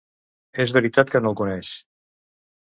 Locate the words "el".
1.33-1.37